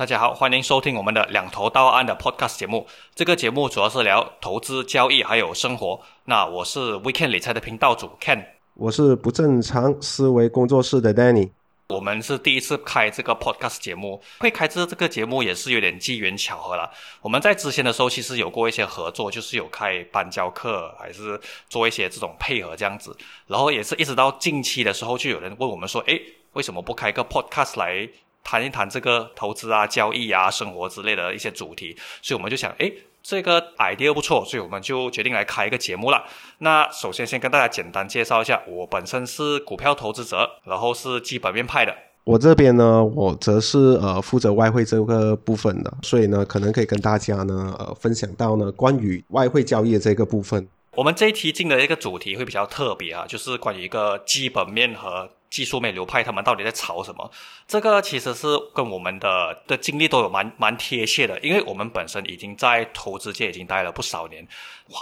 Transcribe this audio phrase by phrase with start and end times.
[0.00, 2.86] 大家好，欢迎收听我们的两头到岸的 Podcast 节目。
[3.14, 6.00] 这个节目主要是聊投资、交易还有生活。
[6.24, 8.42] 那我是 Weekend 理财的频道主 Ken，
[8.72, 11.50] 我是不正常思维工作室的 Danny。
[11.90, 16.90] 我们是第一次开这个 Podcast 节目，会开这这个节目也是有点机缘巧合了。
[17.20, 21.38] 我们在之前的时候其实有过一些合作，就是有开班教课，还是
[21.68, 23.14] 做一些这种配合这样子。
[23.46, 26.22] 然后也是一直到近期的时候，就有人问我们说：“诶，
[26.54, 28.08] 为什么不开个 Podcast 来？”
[28.42, 36.24] 谈一谈这个投资啊、交易啊、生活之类的一些主题，所以我们就想，诶，这个 idea 不错，所以我们就决定来开一个节目了。
[36.58, 41.94] 那首先先跟大家简单介绍一下，我本身是股票投资者，然后是基本面派的。
[42.24, 50.68] 我这边呢，我则是呃负责外汇这个部分的，所以呢，可能可以跟大家呢呃分享到呢关于外汇交易的这个部分。
[50.96, 55.30] 我们这一期进的一个主题会比较特别啊，就是关于一个基本面和。
[55.50, 57.30] 技术面流派他们到底在吵什么？
[57.66, 64.46] 这个其实是跟我们的的经历都有蛮蛮贴切的，因为我们本身已经在投资界已经待了不少年。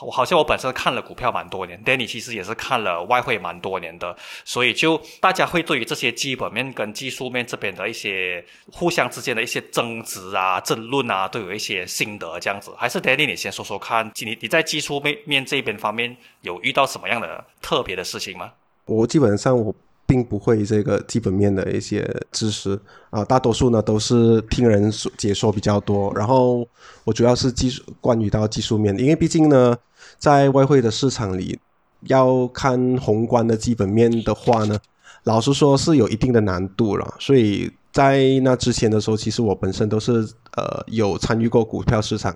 [0.04, 12.72] 我好像我本身看了股票蛮多年，Danny 其实也是看了外汇蛮多年的，所以就大家会对于这些基本面跟技术面这边的一些互相之间的一些争执啊、争论啊，都有一些心得这样子。
[12.76, 18.52] 还是 Danny 你先说说看，你你在技术面面这边方面有遇到什么样的特别的事情吗？
[18.86, 19.74] 我基本上我。
[20.08, 26.10] 并不会这个基本面的一些知识啊，大多数呢都是听人说解说比较多。
[26.16, 26.66] 然后
[27.04, 29.76] 我主要是技术关于到技术面，因为毕竟呢，
[30.16, 31.58] 在外汇的市场里
[32.06, 34.78] 要看宏观的基本面的话呢，
[35.24, 37.14] 老实说是有一定的难度了。
[37.20, 42.34] 所以在那之前的时候，其实我本身都是呃有参与过股票市场。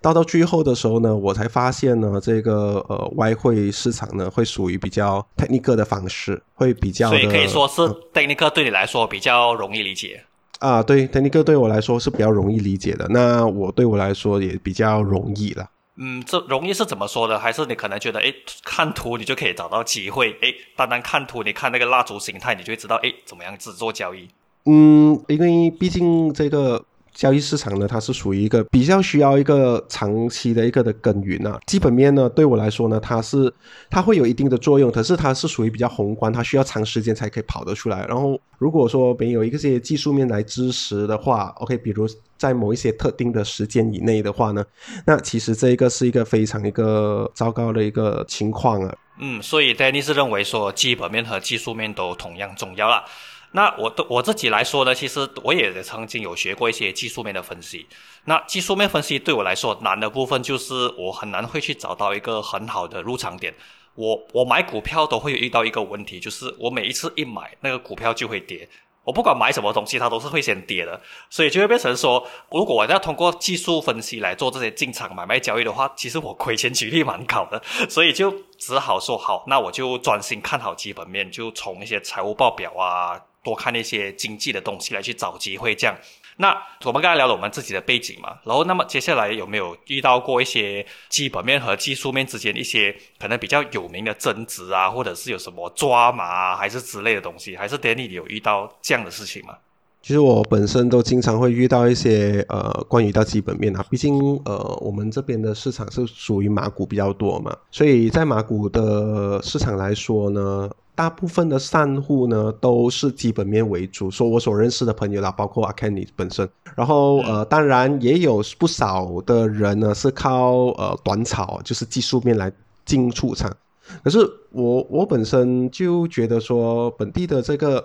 [0.00, 10.22] 到到最后的时候呢，我才发现呢，这个呃外汇市场呢会属于比较 technical 的方式，会比较所以可以说是 technical 对你来说比较容易理解
[10.60, 15.68] 啊，对 technical 对我来说是比较容易理解的，那我对我来说也比较容易了。
[15.96, 17.38] 嗯，这容易是怎么说的？
[17.38, 24.28] 还是你可能觉得，哎，看图你就可以找到机会，哎，单单看图，你看那个蜡烛形态，你就会知道，哎，怎么样子做交易？
[24.66, 26.84] 嗯，因为毕竟这个。
[27.16, 31.58] 交易市场呢，它是属于一个比较需要一个长期的一个的耕耘啊。
[31.66, 33.52] 基本面呢，对我来说呢，它是
[33.90, 38.04] 它会有一定的作用，可是它是属于比较宏观，它需要长时间才可以跑得出来。
[38.06, 42.06] 然后如果说没有一些技术面来支持的话，OK，比如
[42.36, 44.62] 在某一些特定的时间以内的话呢，
[45.06, 48.94] 那其实这一个是一个非常一个糟糕的一个情况啊。
[49.18, 53.02] 嗯，所以 Danny 是认为说基本面和技术面都同样重要了。
[53.52, 57.86] 那我的我自己来说呢，其实我也曾经有学过一些技术面的分析。
[58.24, 63.54] 那技术面分析对我来说难的部分就是我很难会去找到一个很好的入场点。
[63.94, 68.68] 我我买股票都会遇到一个问题，就是我每一次一买那个股票就会跌。
[69.04, 77.62] 我不管买什么东西，它都是会先跌的，所以就会变成说，如果我要通过技术分析来做这些进场买卖交易的话，其实我亏钱几率蛮高的。
[77.88, 83.22] 所以就只好说好，那我就专心看好基本面，就从一些财务报表啊。
[83.46, 85.96] 多看那些经济的东西来去找机会，这样。
[86.38, 86.48] 那
[86.84, 97.56] 我们刚才聊了我们自己的背景嘛，然后那么接下来有没有遇到过一些基本面和技术面之间一些可能比较有名的争执啊，或者是有什么抓马还是之类的东西？
[97.56, 99.54] 还是 Danny 有遇到这样的事情吗？
[100.02, 110.68] 其实我本身都经常会遇到一些呃关于到基本面啊，毕竟呃我们这边的市场是属于马股比较多嘛，所以在马股的市场来说呢。
[110.96, 122.50] 大部分的散户呢都是基本面为主，说我所认识的朋友啦，包括阿 Kenny 本身，然后呃，当然也有不少的人呢是靠呃短炒，就是技术面来
[122.86, 123.54] 进出场。
[124.02, 124.18] 可是
[124.50, 127.84] 我我本身就觉得说，本地的这个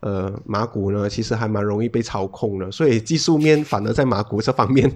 [0.00, 4.92] 呃马股呢，其实还蛮容易被操控的，所以技术面反而在马股这方面，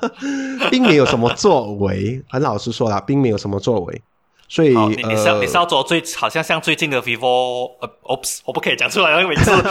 [0.70, 2.22] 并没有什么作为。
[2.28, 4.02] 很老实说啦，并没有什么作为。
[4.48, 9.50] 所以，你你是要你是要做最好像像最近的 vivo，呃，oops，我不可以讲出来那个名字。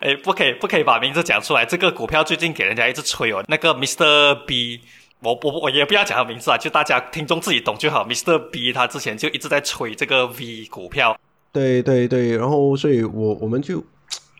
[0.00, 1.64] 哎，不可以不可以把名字讲出来。
[1.64, 4.80] 这个股票最近给人家一直吹哦，那个 Mr B，
[5.20, 8.04] 我我我也不要讲他名字啊，就大家听众自己懂就好。
[8.06, 11.18] Mr B 他之前就一直在吹这个 V 股票。
[11.52, 13.84] 对对对，然后所以我我们就。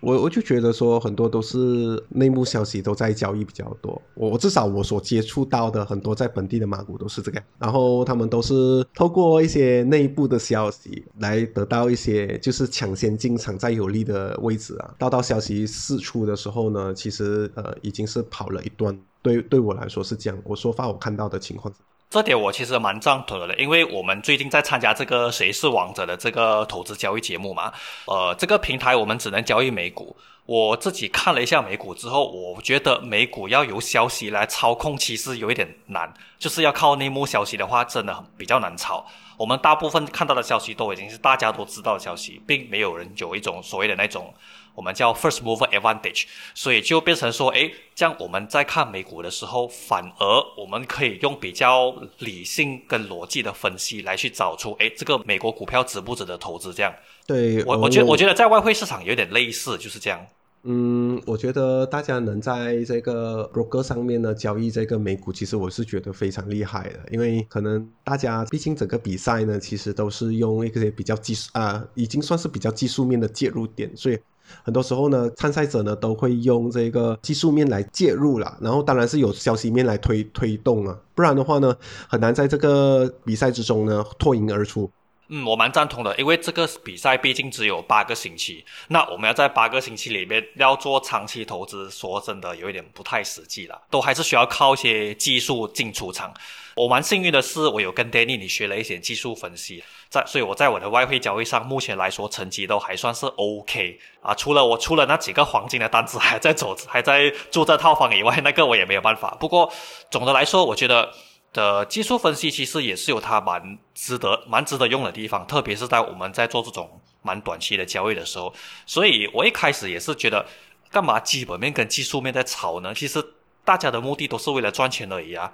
[0.00, 21.73] 我我就觉得说很多都是内幕消息都在交易比较多，我我至少我所接触到的很多在本地的马股都是这个，然后他们都是透过一些内部的消息来得到一些就是抢先进场在有利的位置啊，到到消息释出的时候呢，其实呃已经是跑了一段，对对我来说是这样，我说发我看到的情况。
[22.11, 27.73] 这点我其实蛮赞同的，因为我们最近在参加这个《谁是王者》的这个投资交易节目嘛，
[28.07, 30.17] 呃，这个平台我们只能交易美股。
[30.45, 39.07] 我自己看了一下美股之后，我觉得美股要有消息来操控，其实有一点难，就是要靠内幕消息的话，真的很比较难炒。
[39.37, 44.35] 我们大部分看到的消息都已经是大家都知道的消息，并没有人有一种所谓的那种
[44.75, 46.25] 我们叫 first mover advantage，
[46.55, 50.26] 所以就变成说，诶，这样我们在看美股的时候，反而
[50.56, 56.72] 我们可以用比较理性跟逻辑的分析来去找出，诶，这个美国股票值不值得投资？
[56.72, 56.94] 这样，
[57.26, 60.26] 对我我觉得我觉得在外汇市场有点类似，就是这样。
[60.62, 74.19] 嗯，我觉得大家能在这个 broker 上面呢交易这个美股，其实我是觉得非常厉害的，因为可能大家毕竟整个比赛呢，其实都是用一些比较技术啊，已经算是比较技术面的介入点，所以
[74.62, 81.76] 很多时候呢，参赛者呢都会用这个技术面来介入了，然后当然是有消息面来推推动啊，不然的话呢，
[82.08, 84.91] 很难在这个比赛之中呢脱颖而出。
[85.32, 96.35] 嗯，我蛮赞同的，因为这个比赛毕竟只有八个星期，那我们要在八个星期里面要做长期投资，说真的有一点不太实际了，都还是需要靠一些技术进出场。
[96.75, 104.35] 我蛮幸运的是，我有跟 Danny 你学了一些技术分析，在所以我在我的外汇交易上，目前来说成绩都还算是 OK 啊。
[104.35, 109.37] 除了我出了那几个黄金的单子还在走，还在住这套房以外，那个我也没有办法。
[109.38, 109.73] 不过
[110.11, 111.12] 总的来说，我觉得。
[111.52, 116.88] 的技术分析其实也是有它蛮值得、蛮值得用的地方，特别是在我们在做这种
[117.23, 118.52] 蛮短期的交易的时候。
[118.87, 120.47] 所以我一开始也是觉得，
[120.91, 122.94] 干嘛基本面跟技术面在炒呢？
[122.94, 123.25] 其实
[123.64, 125.52] 大家的目的都是为了赚钱而已啊。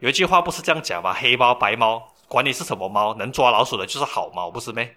[0.00, 1.14] 有一句话不是这样讲吗？
[1.14, 4.94] 黑猫白猫，管你是什么猫，能抓老鼠的就是好猫，不是咩？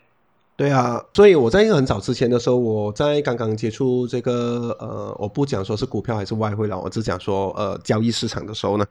[0.57, 8.85] 对啊，所以我在很早之前的时候，我在刚刚接触这个呃，我不讲说是股票还是外汇了，我只讲说呃交易市场的时候呢。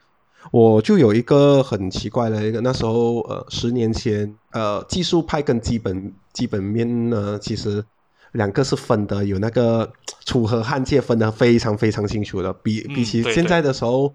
[0.51, 7.85] 我就有一个很奇怪的一个，那时候呃，十年前呃，技术派跟基本基本面呢，其实
[8.33, 9.93] 两个是分的，有那个
[10.25, 14.13] 楚河汉界分的非常非常清楚的，比比起现在的时候，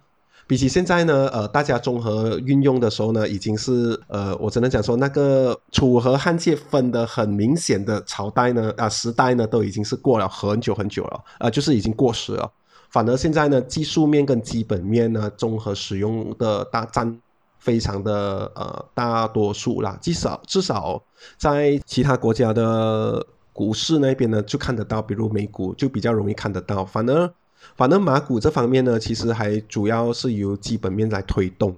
[0.48, 12.52] 比起现在呢，呃，大家综合运用的时候呢，已经是呃，我只能讲说那个楚河汉界分的很明显的朝代呢，啊时代呢，都已经是过了很久很久了，啊，就是已经过时了。
[12.96, 17.20] 反而现在呢，技术面跟基本面呢，综合使用的大占
[17.60, 20.00] 非常的呃大多数啦。
[20.02, 21.04] 至少至少
[21.38, 23.22] 在其他国家的
[23.52, 26.86] 股市那边呢，就看得到，比如美股就比较容易看得到。
[26.86, 27.30] 反而
[27.76, 31.76] 反而马股这方面呢，其实还主要是由基本面来推动。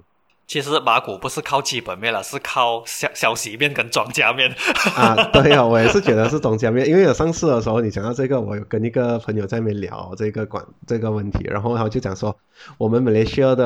[0.48, 4.50] 其实马股不是靠基本面了，是靠消消息面跟庄家面
[4.96, 5.14] 啊。
[5.30, 12.34] 对啊，我也是觉得是庄家面，因为有上市的时候你讲到这个，我有跟一个朋友在那边聊这个管这个问题，然后他就讲说，
[12.78, 13.64] 我们马来西亚的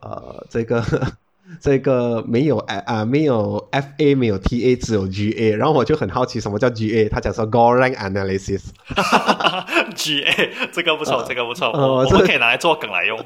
[0.00, 0.82] 呃这个。
[1.60, 5.50] 这个没有啊啊，没有 F A，没有 T A，只有 G A。
[5.56, 7.08] 然后我就很好奇，什么叫 G A？
[7.08, 8.62] 他讲说 g o r a n g Analysis。
[9.94, 13.18] G A 这个不错，这个不错，我们可以拿来做梗来用。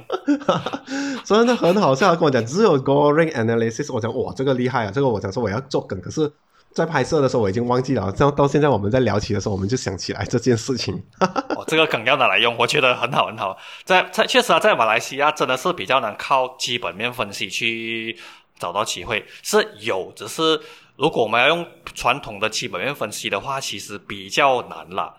[1.24, 3.92] 真的很好笑，跟我讲只有 g o r a n g Analysis。
[3.92, 4.90] 我讲哇，这个厉害啊！
[4.92, 6.32] 这个我讲说我要做梗，可是。
[6.76, 10.94] 在拍摄的时候我已经忘记了，到到现在我们在聊起的时候，我们就想起来这件事情。
[11.56, 13.56] 哦，这个梗要拿来用，我觉得很好很好。
[13.82, 18.19] 在在确实啊，在马来西亚真的是比较难靠基本面分析去
[18.58, 20.61] 找到机会，是有，只是
[20.96, 25.14] 如果我们要用传统的基本面分析的话，其实比较难了。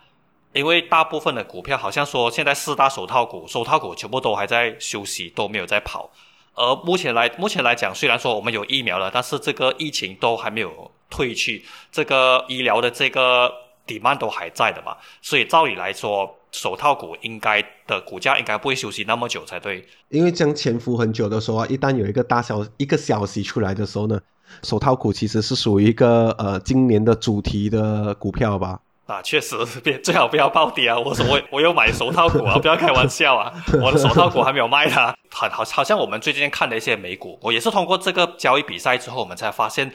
[0.53, 6.11] 因为大部分的股票好像说现在四大手套股，手套股全部都还在休息，都没有在跑。
[6.53, 10.91] 而目前来目前来讲，虽然说我们有疫苗了，但是这个疫情都还没有。
[11.09, 13.51] 退去，这个医疗的这个
[13.85, 19.85] demand 都还在的嘛，所以照理来说，手套股应该的股价应该不会休息那么久才对。
[20.09, 24.19] 因为将潜伏很久的时候啊，一旦有一个大消一个消息出来的时候呢，
[24.63, 28.79] 手套股其实是属于一个呃今年的主题的股票吧。
[29.05, 30.99] 啊，确实，别最好不要暴跌啊！
[30.99, 33.53] 我说我我有买手套股啊， 不要开玩笑啊！
[33.81, 35.13] 我的手套股还没有卖呢。
[35.29, 39.89] 好好好像我们最近看的一些美股，我也是通过这个交易比赛之后，我们才发现。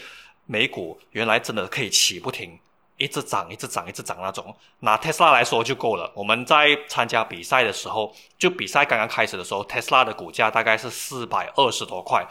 [0.47, 2.59] 美股原来真的可以起不停，
[2.97, 4.55] 一直涨，一直涨，一直涨那种。
[4.81, 6.11] 拿特斯拉来说就够了。
[6.15, 12.27] 我们在参加比赛的时候，就比赛刚刚开始的时候，特斯拉的股价大概是四百二十多块。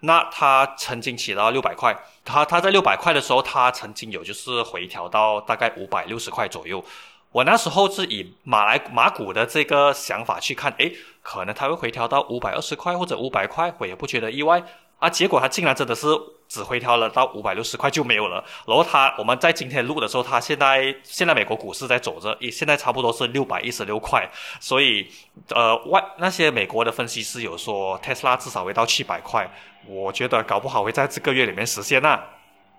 [0.00, 6.84] 那它曾经起到六百块，它它在六百块的时候，它曾经有就是回调到大概五百六十块左右。
[7.32, 14.62] 我那时候是以马来马股的这个想法去看，诶，可能它会回调到五百二十块或者五百块，我也不觉得意外。
[14.98, 15.10] 啊！
[15.10, 16.06] 结果它竟然真的是
[16.48, 18.42] 只回调了到五百六十块就没有了。
[18.66, 24.28] 然后它我们在今天录的时候，它现在现在美国股市在走着，现在差不多是六百一十六块。
[24.60, 25.06] 所以
[25.54, 29.50] 呃，外那些美国的分析师有说，特斯拉至少会到七百块。
[29.88, 32.18] 我觉得搞不好会在这个月里面实现呐。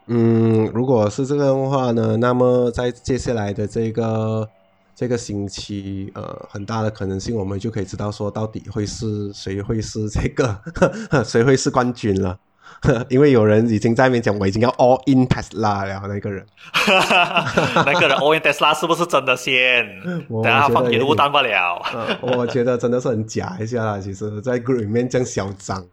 [0.07, 4.47] 嗯，如果是这个的话呢，那么在接下来的这个。
[4.99, 10.59] 这个星期呃很大的可能性，我们就可以知道说到底会是谁会是这个
[11.23, 12.35] 谁会是冠军了。
[13.09, 16.01] 因为有人已经在那边讲，我已经要 all in Tesla 了。
[16.07, 16.45] 那个人，
[17.85, 19.85] 那个人 all in Tesla 是不是真的先？
[20.29, 21.81] 等下放烟雾弹不了。
[22.21, 23.99] 我觉得真的是很假一下啦。
[23.99, 25.83] 其实，在 group 里面这样嚣张，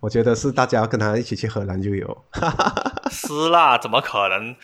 [0.00, 2.24] 我觉得是大家要跟他一起去荷兰就有。
[3.10, 4.54] 是啦，怎么可能？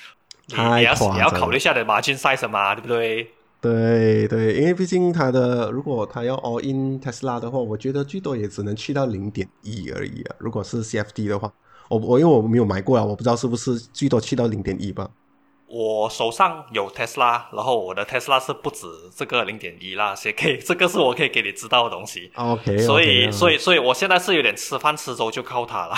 [0.51, 1.15] 太夸张！
[1.15, 3.31] 你要考虑一下的马竞赛什么，对不对？
[3.61, 10.37] 对对，因为毕竟他的如果他要 all in Tesla 的话，我觉得最多也只能去到零点一而已啊。
[10.38, 11.53] 如果是 CFD 的话。
[11.91, 15.11] 我我因为我没有买过啊，我不知道是不是最多去到零点一吧。
[15.69, 22.31] 我手上有特斯拉，然后我的特斯拉是不止这个零点一啦，可以这个是我可以给你知道的东西。
[22.37, 25.95] OK，所以所以所以我现在是有点吃饭吃粥就靠它了。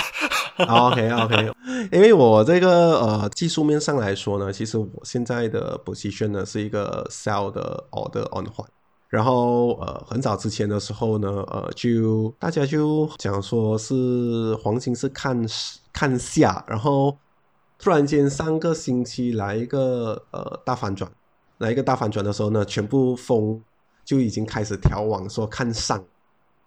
[0.68, 1.52] OK OK，
[1.92, 8.66] 因为我这个呃技术面上来说呢，其实我现在的 position 呢是一个 sell 的 order on 换。
[9.08, 15.44] 然后呃，很早之前的时候呢，呃，就大家就讲说是黄金是看
[15.92, 17.16] 看下，然后
[17.80, 21.10] 突然间上个星期来一个呃大反转，
[21.58, 23.62] 来一个大反转的时候呢，全部风
[24.04, 26.04] 就已经开始调往说看上，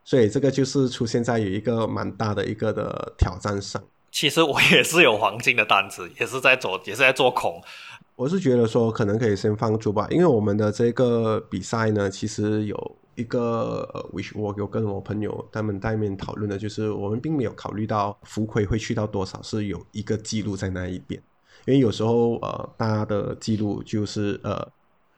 [0.03, 3.81] 所以这个就是出现在有一个蛮大的一个的挑战上。
[4.11, 7.61] 其实我也是有黄金的单子， 也是在做，也是在做空。
[8.15, 21.21] 我是觉得说，可能可以先放住吧，因为我们的这个比赛呢，其实有一个呃，which 我有跟我朋友他们在面讨论的，就是我们并没有考虑到浮亏会去到多少，是有一个记录在那一边，
[21.65, 24.67] 因为有时候呃，大家的记录就是呃，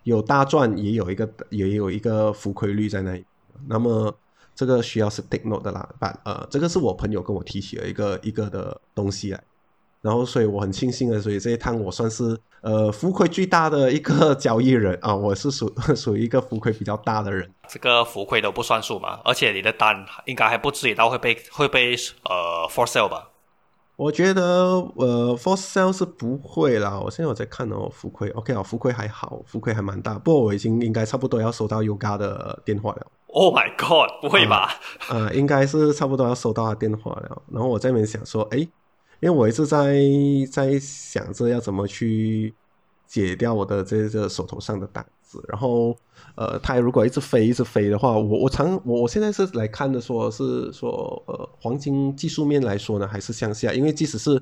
[0.03, 3.23] 有大赚，也有一个 也有一个浮亏率在那，
[3.67, 4.13] 那么
[4.53, 9.43] 这个需要是 take note 的啦，把呃，这个是我朋友跟我提起了一个一个的东西来。
[10.05, 17.49] 然后，所以我很庆幸的，所以这一趟我算是呃浮亏最大的一个 交易人啊，我是属 属于一个浮亏比较大的人。
[17.67, 21.95] 这个浮亏都不算数嘛，而且你的单应该还不至于到会被会被
[22.29, 23.29] 呃 for sale 吧？
[23.95, 24.43] 我觉得
[24.95, 26.99] 呃 for sale 是不会啦。
[26.99, 30.19] 我现在我在看哦，浮亏 OK 啊，浮亏还好，浮亏还蛮大。
[30.19, 33.07] 不过我已经应该差不多要收到 Yoga 的电话了。
[33.29, 34.75] Oh my god，不会吧？
[35.09, 37.41] 啊，应该是差不多要收到他电话了。
[37.51, 38.67] 然后我在那边想说，哎。
[39.25, 39.95] 因为我一直在
[40.51, 42.53] 在想着要怎么去
[43.07, 45.97] 解掉我的这个手头上的单子，然后
[46.35, 54.39] 呃，它如果一直飞一直飞的话，我我常我我现在是来看的，说是说呃，黄金技术面来说呢，还是向下，因为即使是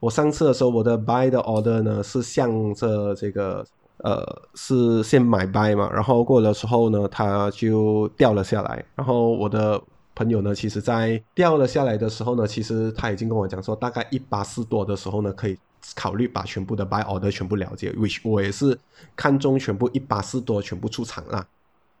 [0.00, 3.64] 我上次的时候，我的 buy 的 order 呢是向着这个
[3.98, 9.80] 呃是先买 buy 嘛，然后过了时候呢，它就掉了下来，然后我的。
[10.18, 15.56] 朋友呢，其实在掉了下来的时候呢，其实他已经跟我讲说，大概一八四多的时候呢，可以
[15.94, 17.92] 考虑把全部的 buy order 全部了解。
[17.92, 18.76] which 我也是
[19.14, 21.46] 看中全部一八四多全部出场了。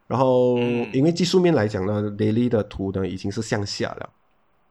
[0.08, 0.58] 然后
[0.92, 4.10] 因为技术面来讲呢，daily 的图呢已经是向下了，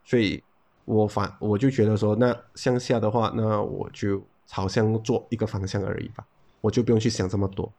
[0.03, 0.43] 所以
[0.83, 6.25] 我反我就觉得说，那向下的话，那我就朝向做一个方向而已吧，
[6.59, 7.71] 我就不用去想这么多。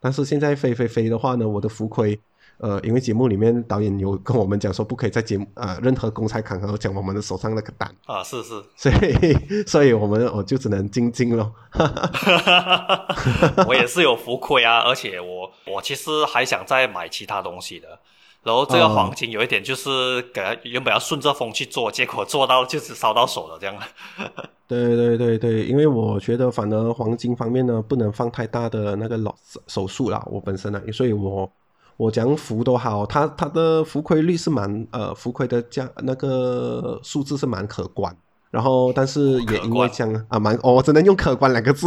[0.00, 2.18] 但是现在飞飞飞的话呢，我的浮亏。
[2.62, 11.52] 呃，因为节目里面导演有跟我们讲说，不可以在节目呃任何公开场合讲我们的手上那个单啊，是是， 所以所以我们我就只能静静咯。
[13.66, 17.98] 我也是有浮亏啊，而且我我其实还想再买其他东西的。
[18.44, 23.74] 然后这个黄金有一点就是给原本要顺着风去做，结果做到就是烧到手了这样。
[24.68, 29.34] 对对对对，因为我觉得反而黄金方面呢，不能放太大的那个老
[29.66, 31.52] 手术啦，我本身呢，所以我。
[31.96, 38.16] 我讲浮都好，它它的浮亏率是蛮呃浮亏的价那个数字是蛮可观，
[38.50, 41.86] 然后但是也因为这样啊蛮哦只能用可观两个字，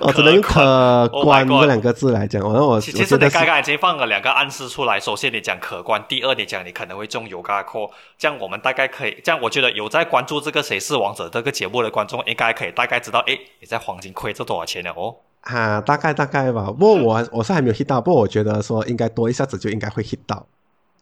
[0.00, 2.42] 我 只能用可观这两个字来讲。
[2.42, 15.16] 然后我其实你刚刚已经放了两个暗示出来，首先你讲可观，第二你讲你可能会中有嘎扣，这样我们大概可以这样，我觉得有在关注这个谁是王者这个节目的观众应该可以大概知道，哎你在黄金亏这多少钱了哦。
[15.40, 16.66] 啊，大概大概吧。
[16.66, 20.46] 不过我我是还没有 hit 到，不过我觉得说应该多一下子就应该会 hit 到。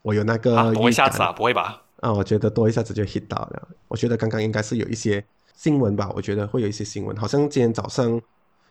[0.03, 1.81] 我有那个多一下子啊，不会吧？
[1.99, 3.67] 啊，我觉得多一下子就 hit 到了。
[3.87, 5.21] 我觉得刚刚应该是有一些
[5.55, 7.17] 新闻吧，我觉得会有一些新闻。
[7.17, 8.09] 好像今天早上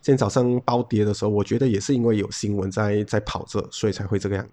[0.01, 4.47] 今天早上暴跌的时候，我觉得也是因为有新闻在在跑着，所以才会这个样。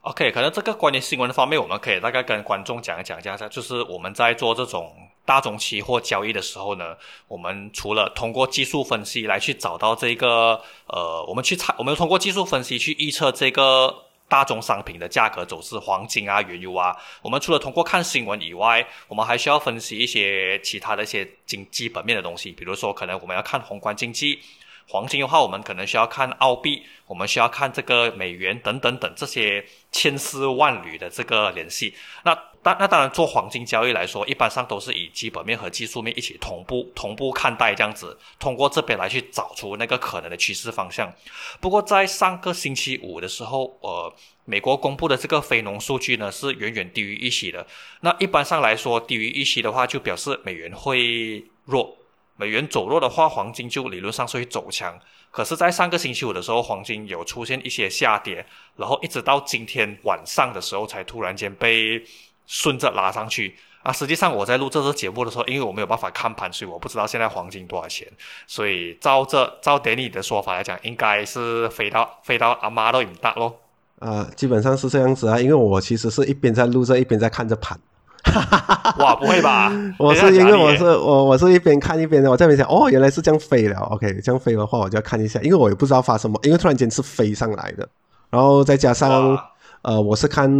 [0.00, 4.92] OK，可能这个关于新闻的方面，我们可以大概跟观众讲一讲一下，就是我们在做这种。
[5.26, 6.96] 大宗期货交易的时候呢，
[7.28, 16.94] 我们除了通过技术分析来去找到这个，呃，我们去猜，我们通过技术分析去预测这个大宗商品的价格走势，黄金啊、原油啊。
[17.22, 24.40] 我们除了通过看新闻以外，我们还需要分析一些其他的一些经基本面的东西，比如说可能我们要看宏观经济，
[24.88, 31.94] 黄金的话，我们可能需要看澳币，我们需要看这个美元等等等这些千丝万缕的这个联系。
[32.24, 41.12] 那当那当然做黄金交易来说，一般上都是以基本面和技术面一起同步同步看待，这样子通过这边来去找出那个可能的趋势方向。
[41.60, 44.14] 不过在上个星期五的时候，呃，
[44.44, 47.66] 美国公布的这个非农数据呢是远远低于预期的。
[48.00, 51.96] 那一般上来说，低于预期的话，就表示美元会弱。
[52.36, 54.98] 美元走弱的话，黄金就理论上是会走强。
[55.30, 58.44] 可是，在上个星期五的时候，黄金有出现一些下跌，
[58.76, 62.02] 然后一直到今天晚上的时候，才突然间被
[62.46, 63.56] 顺着拉上去。
[63.82, 68.06] 啊，实际上我在录这次节目的时候，因为我没有办法看盘，所以我不知道现在黄金多少钱。
[68.46, 73.60] 所以照这照典礼的说法来讲，应该是飞到飞到阿妈都赢大咯。
[73.98, 77.78] 啊，基本上是这样子啊，因为我其实是一边在录着，一边在看着盘。
[78.24, 79.70] 哈哈哈哈哇，不会吧？
[79.98, 83.78] 我是因为我是我我是一边看一边的，我在那边想，哦，原来是这样飞了。
[83.90, 87.86] OK，这样飞的话，我就要看一下，因为我也不知道发什么，因为突然间是飞上来的，
[88.30, 89.38] 然后再加上
[89.82, 90.50] 呃，我是看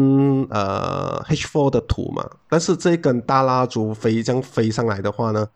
[0.50, 5.48] 呃 H4 的图嘛，但是这根大蜡烛飞这样飞上来的话呢，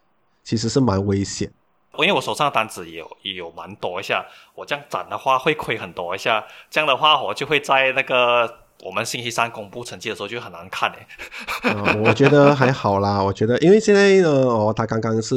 [0.43, 1.51] 其实是蛮危险。
[1.99, 4.25] 因为我手上的单子也有也有蛮多一下，
[4.55, 8.49] 我这样攒的话会亏很多一下，这样的话我就会在那个。
[8.85, 11.99] 我们星期三公布成绩的时候就很难看诶。
[12.05, 15.37] 我觉得还好啦，我觉得因为现在呢，哦，他刚刚是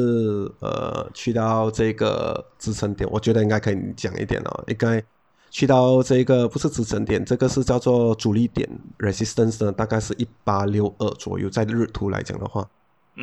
[0.60, 5.04] 呃去到这个支撑点，我觉得应该可以讲一点哦，应该
[5.50, 8.70] 去到这个不是支撑点，这个是叫做阻力点
[9.00, 12.68] resistance 呢，大概是一八六二左右，在日图来讲的话，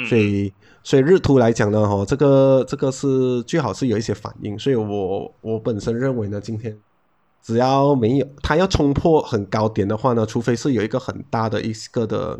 [0.08, 6.76] 所以所以日图来讲呢，哈，这个这个是最好是有一些反应，所以我我本身认为呢，今天。
[7.42, 12.38] 只要没有它要冲破很高点的话呢，除非是有一个很大的一个的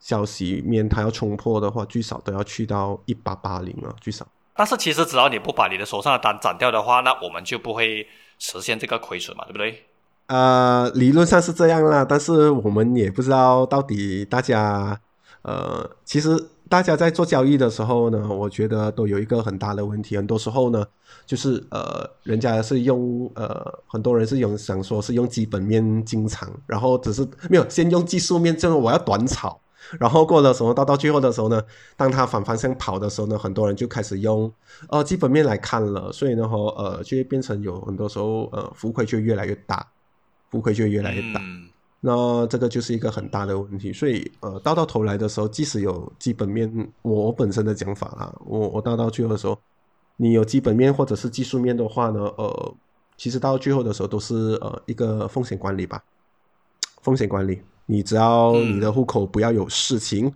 [0.00, 4.26] 消息面，它要冲破的话，最少都要去到一八八零啊，最少。
[4.54, 8.06] 但是其实只要你不把你的手上的单斩掉的话，那我们就不会
[8.38, 9.84] 实现这个亏损嘛，对不对？
[10.26, 15.00] 呃，理论上是这样啦，但是我们也不知道到底大家
[15.42, 16.50] 呃，其实。
[16.68, 20.16] 大家在做交易的时候呢，我觉得都有一个很大的问题。
[20.16, 20.84] 很多时候呢，
[21.24, 29.60] 就是呃，人家是用呃，很多人是用想说是用基本面进场，然后只是没有先用技术面，就是我要短炒，
[30.00, 31.62] 然后过了什么到到最后的时候呢，
[31.96, 34.52] 当它反方向跑的时候呢，很多人就开始用
[34.88, 39.86] 呃基本面来看了，所以呢，和呃就会变成有很多时候呃浮亏就越来越大，
[40.50, 41.40] 浮亏就越来越大。
[42.00, 49.58] 那这个就是一个很大的问题，所以呃，到到头来的时候，即使有基本面，我本身的讲法啦，我我到到最后的时候，
[50.16, 52.74] 你有基本面或者是技术面的话呢，呃，
[53.16, 56.04] 其实到最后的时候都是呃一个风险管理吧，
[57.00, 60.32] 风险管理，你只要你的户口不要有事情，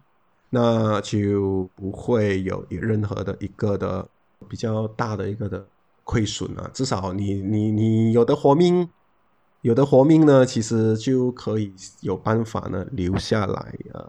[0.48, 4.08] 那就不会有任何的一个的
[4.48, 5.64] 比较大的一个的
[6.04, 8.88] 亏损啊，至少你你你有的活命。
[9.62, 14.08] 有的活命呢，其实就可以有办法呢留下来啊。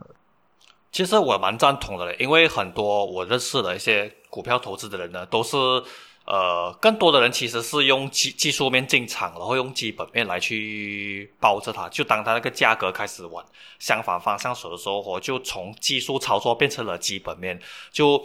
[0.91, 5.57] 其实我蛮赞同的，因为很多我认识的一些股票投资的人呢，都是
[6.25, 11.89] 呃，更多的人其实是用技技术面进场，然后用基本面来去包着它。
[11.89, 13.43] 就当它那个价格开始往
[13.79, 17.59] 相反方向走的时候，我就从技术操作变成了基本面，
[17.91, 18.23] 就。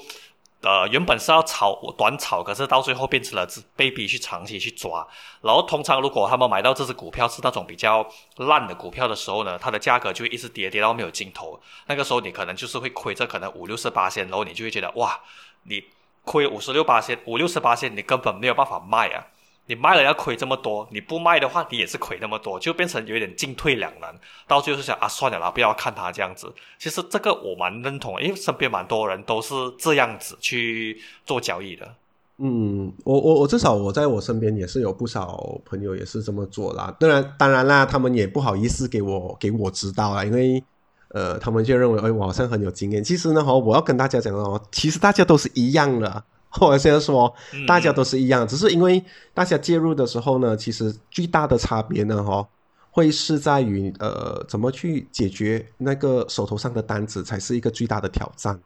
[0.62, 5.06] 呃，原本是要炒短炒，可是到最后变成了被逼去长期去抓。
[5.42, 8.04] 然后通常如果他们买到这只股票是那种比较
[8.36, 11.60] 烂的股票的时候呢，它的价格就会一直跌，跌到没有尽头。
[11.86, 15.20] 那个时候你可能就是会亏这可能五六十八仙，然后你就会觉得哇，
[15.64, 15.84] 你
[16.24, 19.26] 亏五十六八仙，五六十八仙，你根本没有办法卖啊。
[19.68, 24.14] 你卖了要亏这么多，你不卖的话，你也是亏那么多，就变成有点进退两难。
[24.46, 26.52] 到最后是想啊，算了啦，不要看他这样子。
[26.78, 31.94] 其实这个我蛮认同，因为身边蛮多人都是这样子去做交易的。
[32.38, 36.94] 嗯，我我我至少我在我身边也是有不少朋友也是这么做啦。
[37.00, 40.62] 当然当然啦，他们也不好意思给我给我知道啊，因为
[41.08, 43.02] 呃，他们就认为哎，我好像很有经验。
[43.02, 46.22] 其实呢，哈，我要跟大家讲哦，其实大家都是一样的。
[46.60, 47.32] 我先说，
[47.66, 49.02] 大家都是一样，只是因为
[49.34, 52.46] 大家介入的时候呢，其实最大的差别呢，哈，
[52.90, 58.58] 会是在于呃，怎么去解决那个手头上的单子才是一个最大的挑战。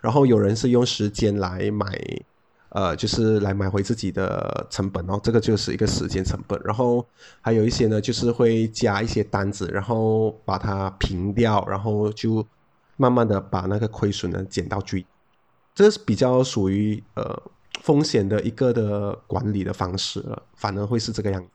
[0.00, 1.86] 然后有人是用时间来买，
[2.68, 6.60] 呃，就是来买回自己的成本哦，这个就是一个时间成本。
[6.64, 7.04] 然后
[7.40, 12.46] 还有一些呢，就是会加一些单子，然后把它平掉，然后就
[12.96, 15.04] 慢慢的把那个亏损呢减到最。
[15.78, 17.40] 这是比较属于呃
[17.80, 21.46] 风险的一个的管理的方式了，反而会是这个样。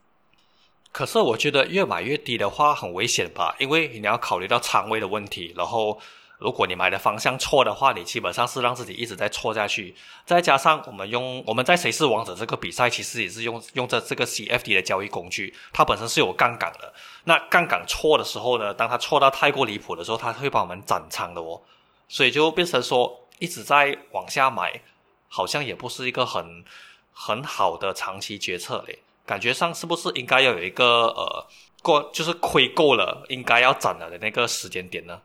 [0.94, 6.00] 可是我觉得越买越低的话很危险吧，因为你要考虑到仓位的问题，然后
[6.38, 9.94] 如果你买的方向错的话，你基本上是让自己一直在错下去。
[10.26, 16.94] 再加上我们用我们在谁是王者这个比赛，其实也是用用着这个 CFD 的交易工具，它本身是有杠杆的。
[17.26, 21.60] 那杠杆错的时候呢，当它错到太过离谱的时候，它会把我们斩仓的哦。
[22.08, 24.82] 所以就变成说一直在往下买，
[25.28, 26.64] 好像也不是一个很
[27.12, 29.00] 很好的长期决策嘞。
[29.26, 31.46] 感觉上是不是应该要有一个呃
[31.82, 35.20] 过就是亏够了，应该要涨了的那个时间点呢？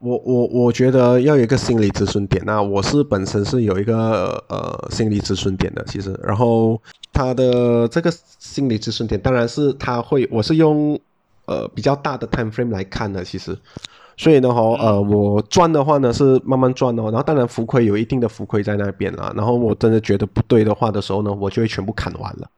[0.00, 6.78] 我我我觉得要有一个心理止损点那我是本身是有一个呃心理止损点的，其实，然后
[7.10, 11.00] 它的这个心理止损点，当然是它会，我是用
[11.46, 13.58] 呃比较大的 time frame 来看的，其实，
[14.16, 22.48] 所以呢哈，呃，我赚的话呢是慢慢赚哦，然后当然浮亏有一定的浮亏在那边了，然后我真的觉得不对的话的时候呢，我就会全部砍完了，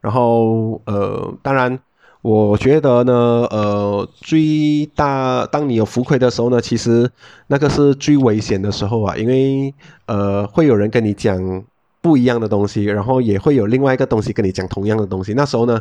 [0.00, 1.78] 然后呃，当然。
[2.22, 7.08] 我觉得呢，呃，最大当你有浮亏的时候呢，其实
[7.46, 9.72] 那个是最危险的时候啊，因为
[10.06, 11.62] 呃，会有人跟你讲
[12.00, 15.34] 不一样的东西，然后也会有另外一个东西跟你讲同样的东西。
[15.34, 15.80] 那时候呢，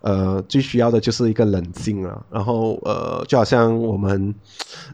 [0.00, 2.24] 呃，最需要的就是一个冷静了。
[2.30, 4.34] 然后呃，就好像我们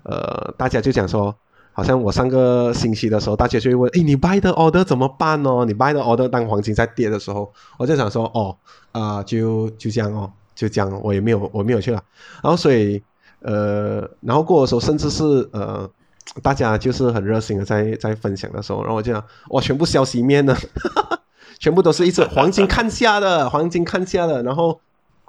[0.05, 1.35] 呃，大家就讲说，
[1.73, 5.65] 好像我上个星期的时候，大家就会问，哎，你 buy 的 order 怎么办哦？
[5.65, 8.57] 你 buy 的 order 当黄金在跌的时候，我就想说，哦，
[8.93, 10.33] 啊，就就这样哦。
[10.55, 12.01] 就这样，我也没有，我没有去了。
[12.43, 13.03] 然后所以，
[13.41, 15.91] 呃，然后过的时候，甚至是呃，
[16.43, 20.55] 大家就是很热心的在在分享的时候，然后我就讲，哇，全部消息面呢，
[21.59, 24.79] 全部都是一直黄金看下的，黄金看下的，然后。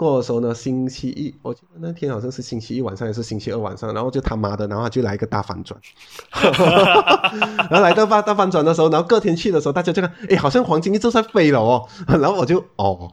[0.03, 5.79] 过的时候呢，星期一，我记得那天好像是星期一晚上，还是星期二晚上，然后就他妈的，然后就来一个大反转，
[7.69, 13.09] 然后来到大大反转的时候，然后隔天去的时候，大家就看，哎，好像黄金一直在飞了哦，然后我就哦，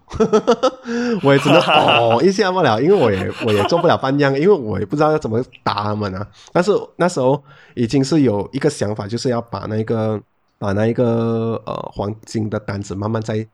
[1.22, 6.26] 我也只能哦一下不了，因为我也我也做不了半样，因为我也不知道要怎么打他们啊。
[6.52, 7.40] 但是那时候
[7.74, 10.20] 已经是有一个想法，就是要把那个
[10.58, 13.46] 把那一个呃黄金的单子慢慢在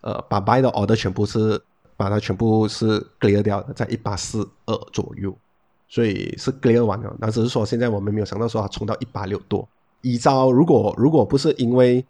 [0.00, 1.62] 呃把 buy 的 order 全部是。
[2.00, 5.36] 把它全部是 clear 掉的，在一八四二左右，
[5.86, 7.14] 所以是 clear 完了。
[7.18, 9.68] 那只是说现在我们没有想到说它冲到一八六多。
[10.00, 12.02] 一招如果如果不是因为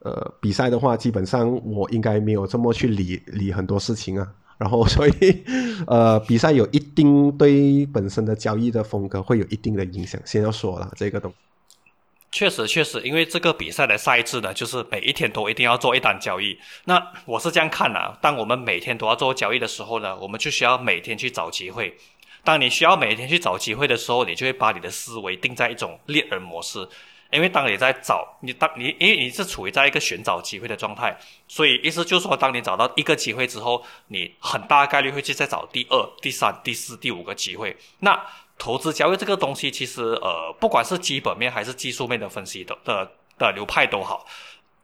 [0.00, 4.28] 呃比赛的话，基本上我应该没有这么去理理很多事情啊。
[4.60, 5.42] 然后所以
[5.86, 10.20] 呃比赛有一定对本身的交易的风格会有一定的影响。
[10.26, 11.32] 先要说了这个东。
[12.32, 16.56] 确实，确实，因为这个比赛的赛制呢，就是每一天都一定要做一单交易。
[16.84, 21.96] 那我是这样看的：当我们每天都要做交易的时候呢，我们就需要每天去找机会。
[22.44, 26.88] 当你需要每天去找机会的时候，你就会把你的思维定在一种猎人模式。
[27.32, 31.16] 因为当你在找你，当你因为你是处于在一个寻找机会的状态，
[31.46, 37.76] 所以意思就是说，当你找到一个机会之后，你很大概率会去再找第二、第三、第四、第五个机会。
[38.00, 38.20] 那
[38.60, 44.26] 投资交易这个东西，其实呃，不管是基本面还是技术面的分析的的的流派都好，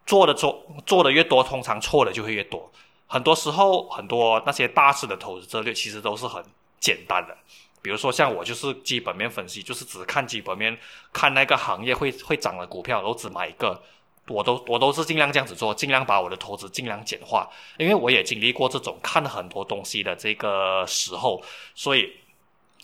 [0.07, 2.73] 做的做做的越多，通常错的就会越多。
[3.07, 6.43] 很多时候，很多那些大师的投资策略其实都是很
[6.81, 7.37] 简单的。
[7.83, 10.77] 比如说像我就是基本面分析，就是只看基本面，
[11.13, 13.81] 看那个行业会会涨的股票，然后只买一个。
[14.29, 21.43] 我都我都是尽量这样子做，尽量把我的投资尽量简化，因为我也经历过这种看很多东西的这个时候，
[21.75, 22.11] 所以。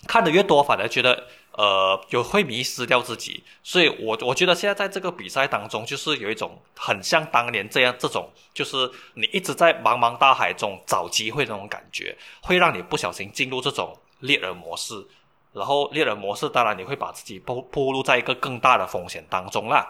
[0.07, 15.05] 看的越多，反而觉得呃有会迷失掉自己，所以我我觉得现在在这个比赛当中，就是有一种很像当年这样这种，就是你一直在茫茫大海中找机会那种感觉，会让你不小心进入这种猎人模式，
[15.53, 19.87] 然后猎人模式当然你会把自己暴暴露在一个更大的风险当中啦。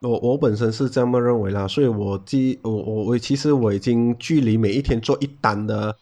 [0.00, 5.94] 我我本身是这么认为啦，所以我记我我我其实我已经距离每一天做一单的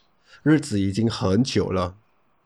[0.42, 1.94] 日子已经很久了。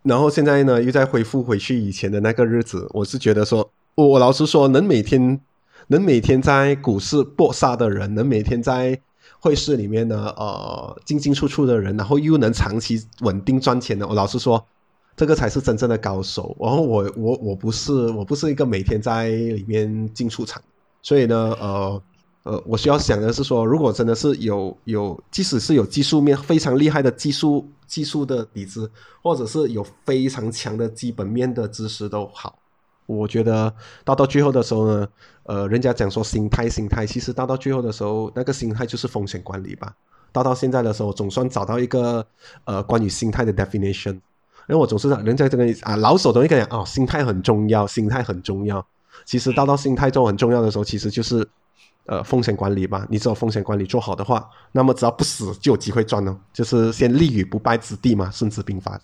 [0.03, 5.41] 然后现在呢，又再恢复回去以前的那个日子，我是觉得说，我老实说，能每天
[5.87, 9.01] 能每天在股市搏杀的人，能每天在
[9.39, 14.65] 汇市里面呢，呃，进进出出的人，然后又能长期稳定赚钱的，我老实说，
[15.17, 16.57] 这个才是真正的高手。
[16.61, 20.61] 然后我我我不是我不是一个每天在里面进出场，
[21.03, 22.03] 所以呢，呃。
[22.45, 28.91] 呃，我需要想的是说，如果真的是有有，即使是有技术面非常厉害的技术技术的底子，
[29.23, 32.59] 或者是有非常强的基本面的知识都好，
[33.07, 33.73] 我觉得
[34.05, 35.09] 到到最后的时候呢，
[35.45, 39.95] 呃，人家讲说心态心态，其实到到最后的时候，那个心态就是风险管理吧。
[40.33, 42.27] 到到现在的时候，总算找到一个
[42.65, 44.15] 呃关于心态的 definition。
[44.15, 48.85] 因为我总是人家这个啊老手都会讲哦，心态很重要，心态很重要。
[49.25, 51.49] 其实到到心态中很重要的时候，其实就是。
[52.07, 59.01] 呃，风险管理吧，你只有风险管理做好的话，那么只要不死就有机会赚哦，就是先立于不败之地嘛，孙子兵法。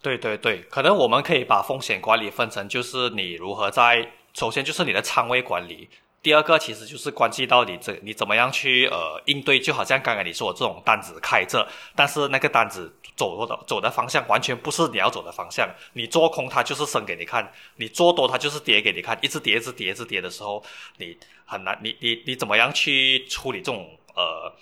[0.00, 20.62] 对对对，可能我们可以把风险管理分成，就是你如何在，首先就是你的仓位管理，第二个其实就是关系到你这你怎么样去呃应对，就好像刚刚你说这种单子开着，但是那个单子走的走的方向完全不是你要走的方向，你做空它就是升给你看，你做多它就是跌给你看，一直跌一直跌一直跌的时候，
[20.96, 24.52] 你很难，你你你怎么样去处理这种呃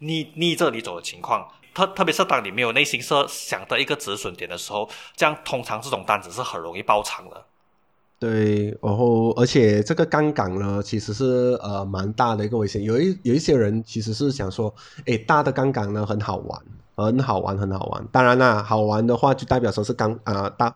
[0.00, 1.48] 逆逆着你走的情况？
[1.72, 7.46] 特特别是当你没有内心设想的一个止损点的时候，这样通常这种单子是很容易爆仓的。
[8.18, 12.82] 对，然后而且这个杠杆呢，其实是呃蛮大的一个危险。
[12.82, 14.74] 有一有一些人其实是想说，
[15.04, 16.60] 哎，大的杠杆呢很好玩，
[16.94, 18.06] 很好玩，很好玩。
[18.10, 20.74] 当然啦，好玩的话就代表说是杠啊大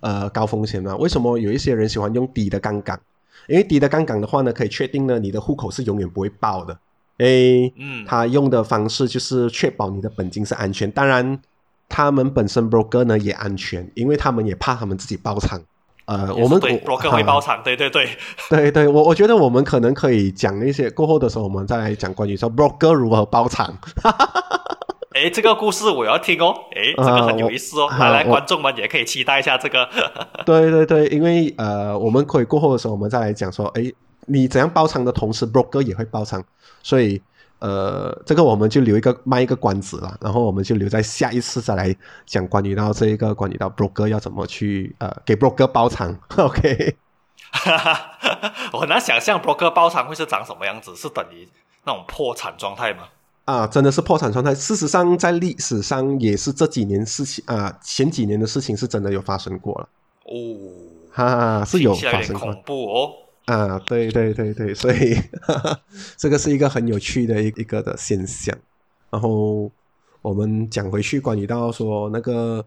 [0.00, 0.94] 呃高风险嘛。
[0.96, 3.00] 为什么有一些人喜欢用低的杠杆？
[3.48, 6.78] 因为低的杠杆的话呢，可以确定呢你的户口是永远不会爆的。
[7.16, 10.90] 哎嗯，他用的方式就是确保你的本金是安全。
[10.90, 11.40] 当然，
[11.88, 15.58] 他们本身 broker 呢也安全，因为他们也怕他们自己爆仓。
[16.06, 18.08] 呃，我们 broker 会包场，对对对，
[18.50, 23.72] 对 对，我我觉得我们可能可以讲一些过后的时候，我们再来讲关于说 broker 如何包场。
[25.14, 29.88] 哎，这个故事我要听哦，哎，这个很有意思哦，来来，观众们也可以期待一下这个。
[30.46, 33.92] 对对对，因为呃，我们可以过后的时候，我们再来讲说，哎。
[34.26, 36.40] 你怎样包场的同时，broker 也会包场，
[36.80, 37.20] 所以
[37.62, 41.94] 呃，这个我们就留一个卖一个关子了，然后我们就留在下一次再来
[42.26, 46.18] 讲关于到这一个关于到 broker 要怎么去呃给 broker 包场。
[46.36, 46.96] OK，
[48.72, 51.48] 我很难想象 broker 包场会是长什么样子，是等于
[51.84, 53.04] 那种破产状态吗？
[53.44, 54.52] 啊，真的是破产状态。
[54.52, 59.88] 事实上，在历史上也是这几年事情啊，前几年的事情是真的有发生过了。
[60.24, 60.34] 哦，
[61.12, 63.12] 哈，是有发生恐怖哦。
[63.46, 65.80] 啊，对对对对，所以哈哈
[66.16, 68.56] 这个是一个很有趣的一一个的现象。
[69.10, 69.70] 然后
[70.22, 72.64] 我们讲回去，关于到说那个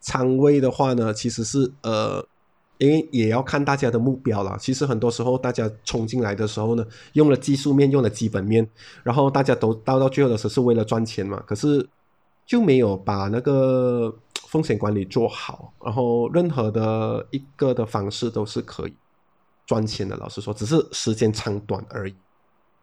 [0.00, 2.26] 仓位的话呢，其实是呃，
[2.78, 4.56] 因为也要看大家的目标了。
[4.58, 8.66] 其实很多时候大家冲进来的时候呢，用了技术面，用了基本面，
[9.02, 11.42] 然后大家都到到最后的时候是为了赚钱嘛。
[11.46, 11.86] 可是
[12.46, 14.14] 就没有把那个
[14.48, 18.94] 风险管理做好，然后任何的一个的方式都是可以。
[19.66, 22.14] 赚钱的，老实说，只是时间长短而已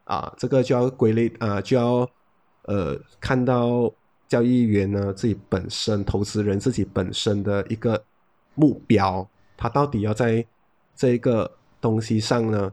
[0.03, 0.33] 啊。
[0.37, 2.09] 这个就要归类啊，就要
[2.63, 3.91] 呃，看到
[4.27, 8.03] 交易员呢自己本身、投资人自己本身的一个
[8.55, 10.45] 目标，他到底要在
[10.95, 12.71] 这个东西上呢，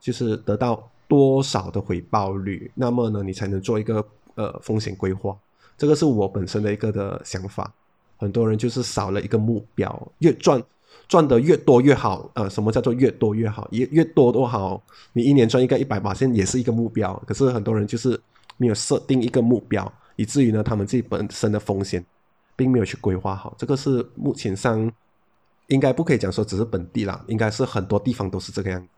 [0.00, 5.36] 就是得到多少的回报率，那么呢，你才能做一个呃风险规划。
[5.76, 7.72] 这个是我本身的一个的想法。
[8.20, 10.60] 很多人就是少了一个目标，越赚。
[11.08, 13.66] 赚的越多越好，呃，什么叫做越多越好？
[13.72, 14.80] 越越多多好，
[15.14, 17.14] 你一年赚一个一百把，现在也是一个目标。
[17.26, 18.20] 可是很多人就是
[18.58, 22.04] 没有设定一个目标，以至于呢，他们自己本身的风险
[22.54, 23.54] 并没有去规划好。
[23.58, 24.92] 这个是目前上
[25.68, 28.88] 应该不可以讲说只是本地啦，应该是很多地方都是这个样子。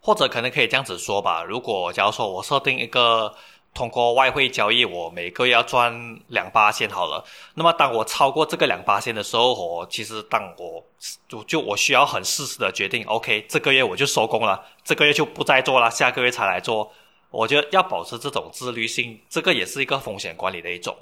[0.00, 3.32] 或者可能可以这样子说吧，如果假如说我设定一个。
[3.76, 5.92] 通过外汇交易，我每个月要赚
[6.28, 7.22] 两八千好了。
[7.54, 10.82] 那么当我超过这个两八千的时候，我其实当我
[11.28, 16.90] 就就我需要很适时的决定，OK，这个月我就收工了，这个月就不再做了，下个月才来做。
[17.30, 20.96] 我觉得要保持这种自律性，这个也是一个风险管理的一种。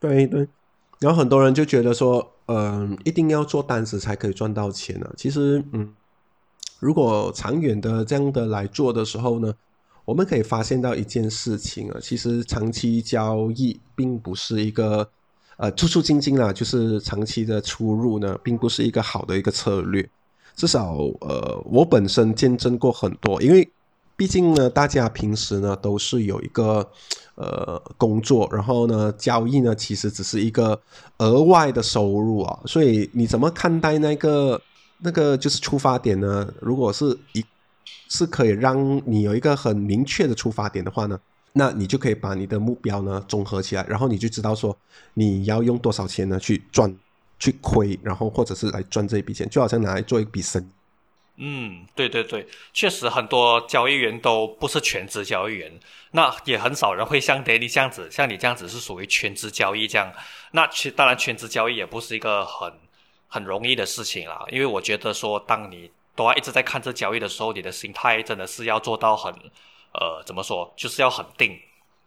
[0.00, 0.48] 对对，
[0.98, 5.08] 然后很多人就觉得说，嗯，一定要做单子才可以赚到钱呢。
[5.16, 5.94] 其实，嗯，
[6.80, 9.54] 如果长远的这样的来做的时候呢？
[10.08, 15.06] 我们可以发现到一件事情啊，其实长期交易并不是一个
[15.58, 20.08] 呃出出进进啊，就是长期的出入呢，并不是一个好的一个策略。
[20.56, 23.70] 至少呃，我本身见证过很多，因为
[24.16, 26.90] 毕竟呢，大家平时呢都是有一个
[27.34, 30.80] 呃工作，然后呢交易呢其实只是一个
[31.18, 34.58] 额外的收入啊，所以你怎么看待那个
[35.00, 36.50] 那个就是出发点呢？
[36.62, 37.44] 如果是一
[38.08, 41.20] 是可以让你有一个很明确的出发点的话呢，
[41.52, 44.76] 那你就可以把你的目标呢综合起来，然后你就知道说
[45.14, 46.94] 你要用多少钱呢去赚、
[47.38, 50.66] 去亏，然后或者是来赚这一笔钱，就好像拿来做一笔生意。
[51.40, 55.72] 嗯，对对对，确实很多交易员都不是全职交易员，
[56.10, 60.12] 那也很少人会像德尼这样子，像你这样子是属于全职交易这样。
[60.50, 62.72] 那其当然全职交易也不是一个很
[63.28, 69.32] 很容易的事情啦，因为我觉得说当你都要一直在看这交易的时候，你的心态真的是要做到很，
[69.92, 71.56] 呃，怎么说，就是要很定，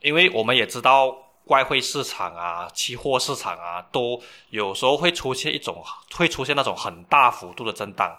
[0.02, 5.82] 因为我们也知道外汇市场啊、期货市场啊，都有时候会出现一种，
[6.14, 8.14] 会出现那种很大幅度的震荡，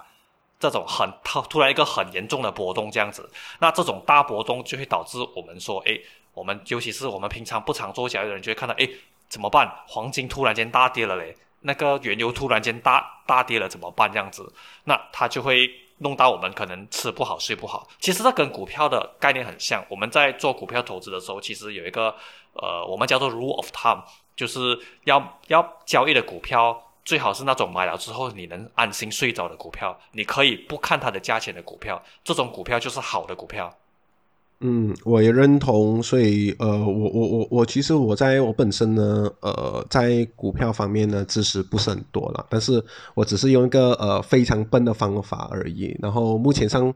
[0.58, 6.02] 这种很突突然一个很严重的波动这样子，那这种大波动就会导致我们说，诶，
[6.32, 8.88] 我们尤其是我们平常不常做交易的人，就会看到，诶，
[9.28, 9.70] 怎么办？
[9.86, 11.36] 黄金突然间大跌了嘞。
[11.62, 14.10] 那个原油突然间大大跌了怎么办？
[14.12, 14.52] 这样子，
[14.84, 17.88] 那它就会弄到我们可能吃不好睡不好。
[18.00, 19.84] 其实这跟股票的概念很像。
[19.88, 22.14] 我们在做股票投资的时候，其实有一个
[22.54, 24.02] 呃，我们叫做 rule of thumb，
[24.34, 33.72] 就是要要交易的股票最好是那种买了之后你能安心睡着的股票，你可以不看它的价钱的股票，这种股票就是好的股票。
[34.64, 42.80] 嗯，我也认同，所以呃，我我我我其实我在我本身呢，呃，在股票方面呢，知识不是很多了，但是
[43.14, 45.96] 我只是用一个呃非常笨的方法而已。
[46.00, 46.94] 然后目前上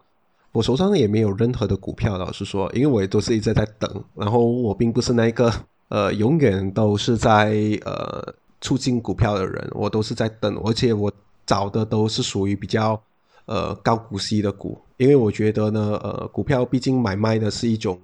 [0.53, 4.05] 我手上也没有任何的股票，老实说，因为我也都是一直在等。
[4.15, 5.53] 然后我并不是那个
[5.89, 7.53] 呃永远都是在
[7.85, 11.13] 呃促进股票的人，我都是在等，而且我
[11.45, 13.03] 找的都是属于比较。
[13.47, 17.97] 呃，高股息的股，因为我觉得呢，呃，股票毕竟买卖的是一种，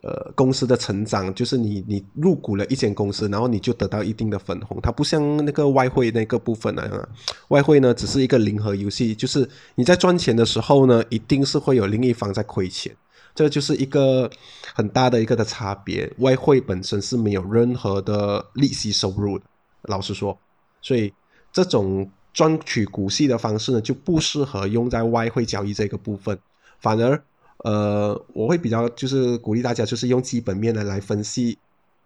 [0.00, 7.08] 呃，公司的成长，就是你你入股了一间公司，然后你就得到一定的分红，它不像那个外汇那个部分啊，
[7.48, 12.90] 外汇呢只是一个零和游戏，就是你在赚钱的时候呢，一定是会有另一方在亏钱，
[13.34, 14.30] 这就是一个
[14.74, 16.10] 很大的一个的差别。
[16.20, 19.44] 外汇本身是没有任何的利息收入的，
[19.82, 20.38] 老实说，
[20.80, 21.12] 所以
[21.52, 22.10] 这种。
[22.34, 26.38] 赚取股息的方式呢，就不适合用在外汇交易这个部分，
[26.80, 27.22] 反而，
[27.58, 31.56] 呃，我会比较就是鼓励大家，就是用基本面的来分析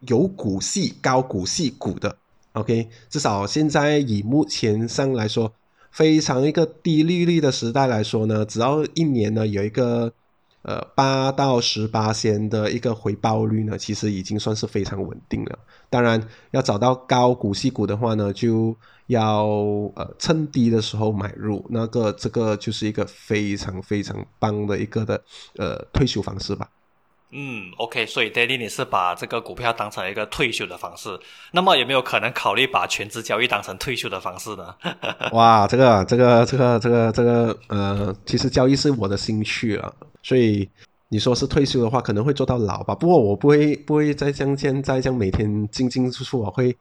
[0.01, 2.14] 有股息、高股息股的
[2.53, 5.53] ，OK，至少现在以目前上来说，
[5.91, 10.12] 非常一个低利率的时代来说呢，只要一年呢有一个。
[10.69, 15.59] 呃，八到十八仙的一个回报率呢，其实已经算是非常稳定了。
[15.89, 18.77] 当然，要找到高股息股的话呢，就
[19.07, 19.47] 要
[19.97, 25.19] 呃趁低的时候买入，那个这个就是一个非常非常棒的一个的
[25.57, 26.69] 呃退休方式吧。
[27.31, 31.11] 嗯，OK，所以 Daddy 你是把这个股票当成一个退休的方式，
[31.53, 34.75] 那么有没有可能考虑把全职交易当成退休的方式呢？
[35.33, 39.93] 哇，这个这个这个这个这个呃，其实交易是我的兴趣啊。
[40.23, 40.67] 所以
[41.09, 42.95] 你说是退休的话，可能会做到老吧。
[42.95, 46.75] 不过我不会不会再像现在这样每天进进出出啊，会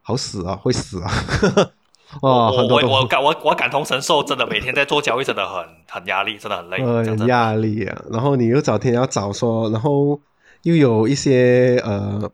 [0.00, 1.10] 好死啊，会死啊。
[2.20, 8.04] 哦，我我感我我感同身受，真的每天在做交易，真的很很压力，真的很累，很压力啊。
[8.10, 10.20] 然后你又找天要找说，然后
[10.62, 12.30] 又有一些呃，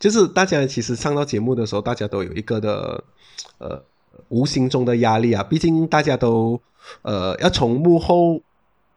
[0.00, 3.04] 就是大家其实上到节目的时候，大家都有一个的
[3.58, 3.82] 呃
[4.28, 5.42] 无形中的压力啊。
[5.42, 6.60] 毕竟大家都
[7.02, 8.40] 呃要从幕后。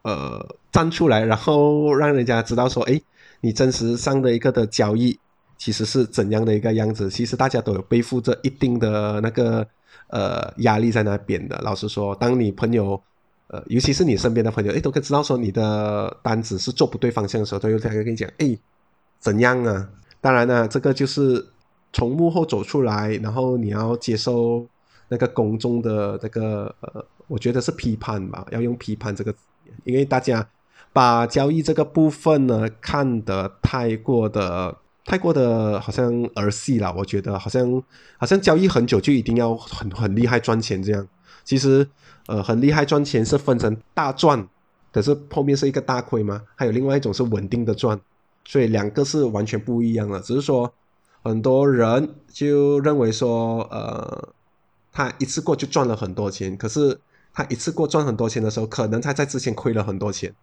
[0.03, 3.01] 呃，站出来，然后让人家知道说，哎，
[3.41, 5.19] 你真实上的一个的交易
[5.57, 7.09] 其实是怎样的一个样子。
[7.09, 9.67] 其实大家都有背负着一定的那个
[10.07, 11.59] 呃压力在那边的。
[11.63, 13.01] 老实说，当你朋友
[13.47, 18.57] 呃，尤其是你身边的朋友，哎，都可以知道说你的单子是做不对方向的时候，都有才跟你讲，哎，
[19.19, 19.89] 怎样啊？
[20.19, 21.45] 当然呢，这个就是
[21.93, 24.67] 从幕后走出来，然后你要接受
[25.07, 29.33] 那个公众的那个呃，我觉得是批判吧，要用批判这个。
[29.83, 30.45] 因为大家
[30.91, 34.75] 把交易这个部分呢看得太过的、
[35.07, 36.93] 太过的，好像儿戏了。
[36.97, 37.81] 我觉得好像
[38.17, 41.07] 好像交易很久就一定要很很厉害赚钱这样。
[41.45, 41.87] 其实
[42.27, 44.45] 呃，很厉害赚钱是分成大赚，
[44.91, 46.43] 可是后面是一个大亏吗？
[46.55, 47.97] 还有另外一种是稳定的赚，
[48.43, 50.19] 所以两个是完全不一样的。
[50.19, 50.73] 只是说
[51.23, 54.27] 很多人就认为说，呃，
[54.91, 56.99] 他一次过就赚了很多钱，可是。
[57.33, 60.33] 他一次过赚很多钱的时候，可能他在之前亏了很多钱，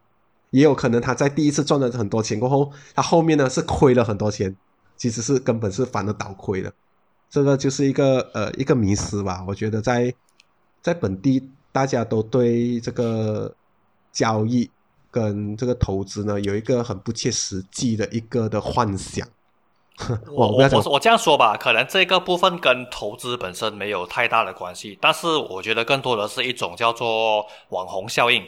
[0.50, 4.54] 也有可能他在第一次赚了很多钱过后，他后面呢是亏了很多钱，
[4.96, 6.72] 其实是根本是反而倒亏的。
[7.28, 9.44] 这个就是一个呃一个迷失吧。
[9.48, 10.14] 我觉得在
[10.80, 13.52] 在本地，大家都对这个
[14.12, 14.70] 交易
[15.10, 19.26] 跟这个投资呢有一个很不切实际的一个的幻想。
[20.30, 28.44] 我我我我这样说吧，可能这个部分跟投资本身没有太大的关系，但是我觉得更多的是一种叫做网红效应。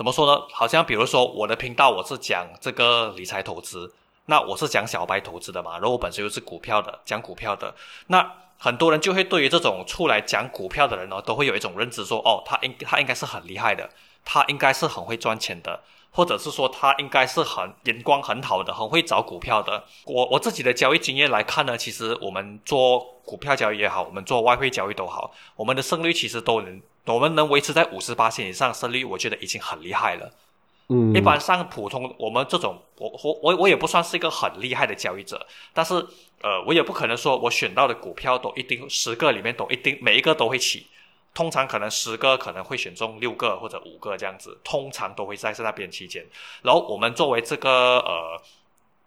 [0.00, 0.46] 怎么说呢？
[0.50, 3.92] 好像比如说我的频道我是讲这个理财投资，
[4.24, 7.74] 那我是讲小白投资的嘛，然后我本身又是股票的，讲股票的，
[8.06, 13.90] 那很多人就会对于这种出来讲股票的人呢，都会有一种认知，说哦，他应他应该是很厉害的，
[14.24, 15.78] 他应该是很会赚钱的。
[16.12, 19.84] 或者是说他应该是很眼光很好的，很会找股票的。
[20.04, 30.32] 我我自己的交易经验来看呢，其实我们做股票交易也好，我们做外汇交易都好，我们的胜率其实都能，我们能维持在五十八线以上胜率，我觉得已经很厉害了。
[30.88, 35.94] 嗯，一般上普通我们这种，我我我我也不算是一个很厉害的交易者，但是
[36.42, 40.88] 呃，我也不可能说我选到的股票都一定十个里面都一定每一个都会起。
[41.32, 46.26] 通常可能十个可能会选中六个或者五个这样子，通常都会在那边期间。
[46.62, 48.42] 然后我们作为这个呃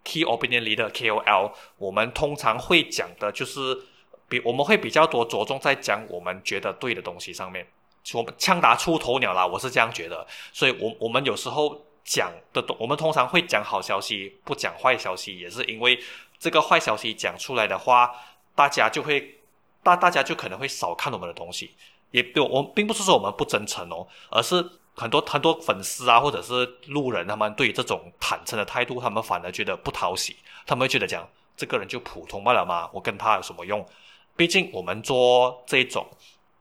[0.05, 3.77] key opinion leader KOL，我们通常会讲的就是
[4.29, 7.67] 比我们会比较多着重在讲我们觉得对的东西上面，
[8.13, 10.25] 我们枪打出头鸟啦，我是这样觉得。
[10.53, 15.99] 所以，我我们有时候讲的，我们通常会讲好消息，不讲坏消息，也是因为
[16.39, 18.11] 这个坏消息讲出来的话，
[18.55, 19.39] 大家就会
[19.83, 21.75] 大大家就可能会少看我们的东西。
[22.13, 24.63] 也不，我并不是说我们不真诚哦，而是
[24.95, 30.35] 很多很多粉丝啊，或者是路人，他们对这种坦诚的态度，他们反而觉得不讨喜，
[30.67, 33.83] 他们会觉得讲这个人就普通罢了嘛，我跟他有什么用？
[34.35, 36.05] 毕竟我们做这种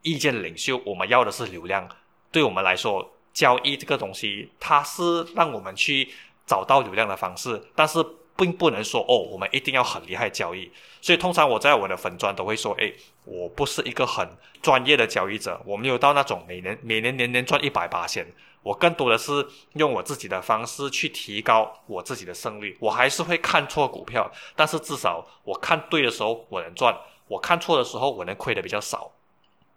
[0.00, 1.86] 意见领袖，我们要的是流量。
[2.30, 6.10] 对我们来说，交易这个东西，它是让我们去
[6.46, 8.02] 找到流量的方式，但是。
[8.36, 10.70] 并不能说哦，我们一定要很厉害交易。
[11.00, 14.28] 所以通常我在我的粉砖都会说，诶，我不是一个很
[14.60, 18.26] 专业的交易者，我没有到那种每年每年年年赚一百八千。
[18.62, 22.76] 我更多的是用我自己的方式去提高我自己的胜率。
[22.78, 29.10] 我还是会看错股票，但是至少我看对的时候我能赚，我看错的时候我能亏的比较少。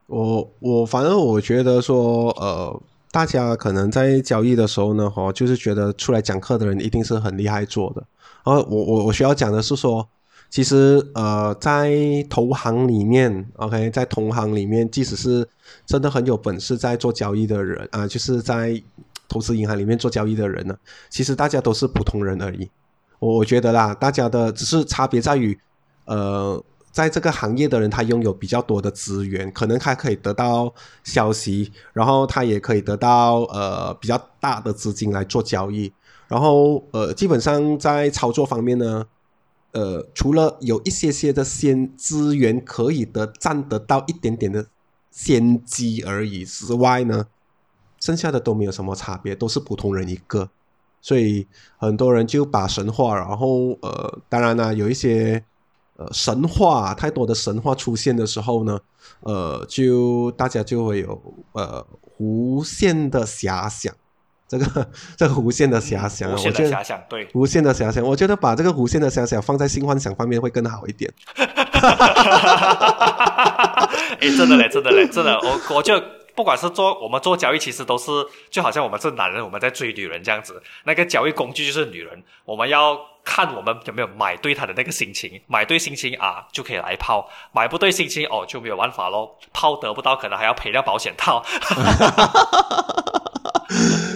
[0.06, 2.82] 我我反正我觉得说，呃。
[3.16, 8.03] 大家可能在交易的时候呢，哈，就是觉得出来讲课的人一定是很厉害做的。
[8.43, 10.05] 然后我我我需要讲的是说，
[10.49, 11.95] 其实呃，在
[12.30, 15.47] 投行里面，OK，在同行里面，即使是
[15.86, 18.84] 真的很有本事在做交易的人啊，就是在
[19.30, 20.76] 投资银行里面做交易的人呢，
[21.09, 22.70] 其实大家都是普通人而已。
[23.20, 25.57] 我我觉得啦，大家的只是差别在于，
[26.03, 26.61] 呃。
[26.96, 30.74] 在这个行业的人，他拥有比较多的资源，可能他可以得到
[31.04, 35.91] 消息，然后他也可以得到呃比较大的资金来做交易，
[36.30, 39.06] 然后呃基本上在操作方面呢，
[39.74, 44.66] 呃除了有一些些的先资源可以得占得到一点点的
[45.12, 47.26] 先机而已之外呢，
[48.00, 50.50] 剩下的都没有什么差别，都是普通人一个，
[51.02, 55.43] 所以很多人就把神话，然后呃当然呢有一些。
[55.98, 58.80] 呃，神话太多的神话出现的时候呢，
[59.22, 61.22] 呃，就大家就会有
[61.54, 61.86] 呃
[62.18, 63.93] 无限的遐想，
[64.48, 71.14] 这个 这个无限的遐想，无限的遐想，对，无限的遐想，我觉得把这个无限的遐想放在新幻想方面会更好一点。
[74.20, 75.93] 哎，真的嘞，真的嘞，真的，我我就。
[76.36, 78.11] 不管是做我们做交易，其实都是
[78.49, 80.61] 就好像我们是男人，我们在追女人这样子。
[80.83, 91.43] 那个交易工具就是女人，我们要看我们有没有买对她的那个心情，买对心情啊就可以来抛，买不对心情哦就没有办法咯，抛得不到可能还要赔掉保险套。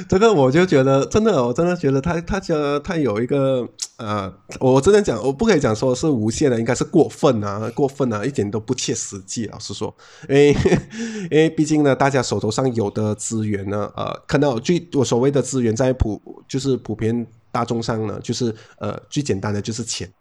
[0.10, 9.46] 这个我就觉得真的，我真的觉得他他家他有一个呃，我真的讲，我不可以讲说是无限的，应该是过分啊，过分啊，一点都不切实际。
[9.46, 9.96] 老实说，
[10.28, 10.52] 因为
[11.30, 20.12] 因为毕竟呢，大家手头上有的资源呢，呃，可能最我所谓的资源在普就是普遍大众上呢，就是呃最简单的就是钱。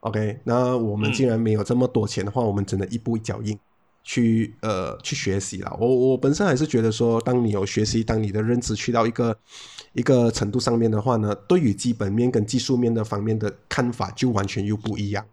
[0.00, 3.58] OK，那我们既然没有这么多钱的话，我们只能一步一脚印。
[4.02, 9.36] 去呃去学习了，我我本身还是觉得说，当你有学习，当你的认知去到一个
[9.92, 15.24] 一个程度上面的话呢，对于基本面跟技术面的方面的看法就完全又不一样。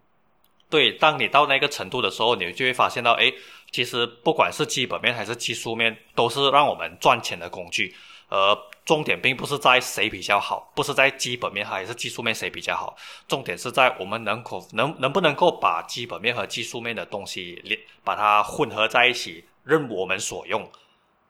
[0.69, 3.31] 对，当你到那个程度的时候，你就会发现到，哎，
[3.71, 7.95] 其实不管是基本面还是技术面，都是让我们赚钱的工具。
[8.29, 12.95] 呃，重点并不是在谁比较好，不是在基本面还是技术面谁比较好，
[13.27, 20.69] 重点是在我们能够能能不能够把基本面和技术面的东西连把它混合在一起，任我们所用。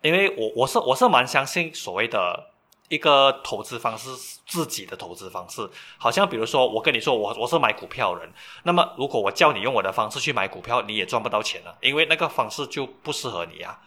[0.02, 2.52] 因为我我是我是蛮相信所谓的
[2.90, 4.10] 一个投资方式，
[4.48, 5.70] 自己的投资方式。
[5.98, 8.32] 好像比如说我跟你说我我是买股票人，
[8.64, 13.80] 那么如果我叫你用我的方式去买股票，你也赚不到钱了，因为那个方式就不适合你啊。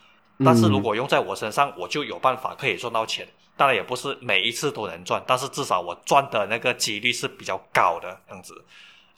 [0.45, 3.27] 但是如果用在我身上，我就有办法可以赚到钱。
[3.57, 8.65] 当然也不是每一次都能赚，但是至少我赚的那个几率是比较高的样子。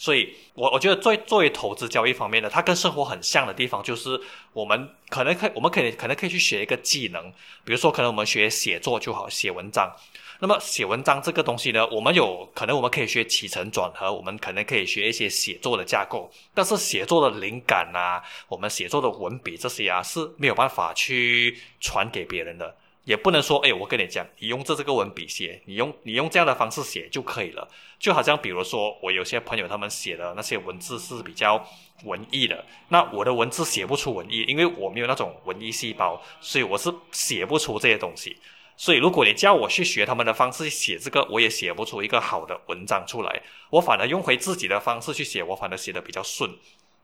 [0.03, 4.21] 所以，我我觉得作作为投资交易方面的，它跟生活很像的地方，就是
[4.53, 7.33] 我们可能可我们可以可能可以去学一个技能，
[7.65, 9.95] 比如说可能我们学写作就好，写文章。
[10.41, 22.75] 那么写文章这个东西呢，我们有可能我们可以学起承转合，我们可能可以学一些写作的架构，但是写作的灵感啊，我们写作的文笔这些啊是没有办法去传给别人的，
[23.05, 27.69] 也不能说，哎，我跟你讲，你用这这个文笔写，你用你用这样的方式写就可以了。
[27.99, 31.67] 就好像比如说，我有些朋友他们写的那些文字是比较
[32.05, 38.37] 文艺的，那我的文字写不出文艺，因为我没有那种文艺细胞，所以我是写不出这些东西。
[38.77, 43.43] 所以，如果你叫我去学他们的方式写这个，我也写不出一个好的文章出来。
[43.71, 46.51] 我反而用回自己的方式去写，我反而写的比较顺，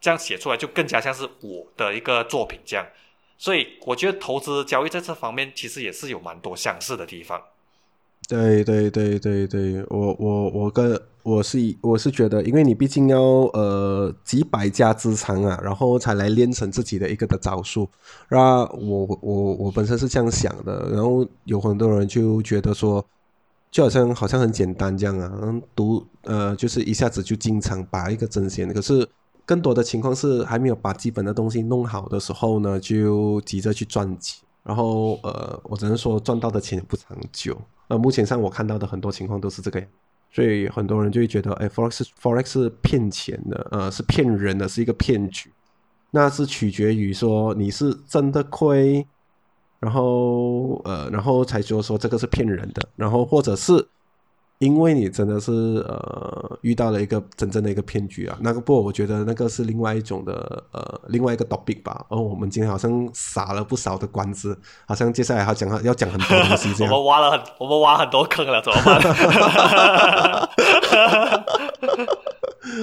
[0.01, 2.84] 这样写出来就更加像是我的一个作品这样。
[3.39, 7.41] 所以，我觉得投资交易在这方面其实也是有蛮多相似的地方。
[8.28, 13.18] 对对对对对，我我我跟我是我是觉得，因为你毕竟要
[13.55, 17.89] 呃几百家之长啊，然后才来练成自己的一个的招数。
[18.28, 23.03] 那我我我本身是这样想的，然后有很多人就觉得说，
[23.70, 25.30] 就好像好像很简单这样啊，
[25.74, 29.09] 读呃就是一下子就经常把一个真仙，可是
[29.49, 37.57] 更多的情况是还没有把基本的东西弄好的时候呢，就急着去赚钱，然后呃我只能说赚到的钱不长久。
[37.86, 39.88] 呃，目前上我看到的很多情况都是这个样。
[40.30, 45.51] 所以很多人就会觉得，哎，forex forex 是骗钱的，呃，是骗人的，是一个骗局。
[46.11, 49.07] 那是取决于说你是真的亏，
[49.80, 53.88] 然后呃，然后才说说这个是骗人的，然后或者是。
[54.59, 55.52] 因为你真的是
[55.86, 62.04] 呃遇到了一个真正的一个骗局啊，那个不，我觉得那个是另外一种的呃另外一个 topic 吧。
[62.09, 66.92] 而我们今天好像撒了不少的关子，好像接下来要讲要讲很多东西这样。
[66.94, 69.00] 我们挖了很我们挖很多坑了，怎么办？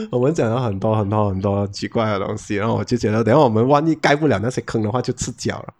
[0.11, 5.73] 我们讲了很多很多很多奇怪的东西，然后我就觉得，等下我们万一盖不了那些坑的话，就吃脚了。